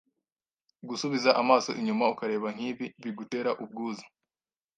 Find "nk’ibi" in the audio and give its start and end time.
2.55-2.85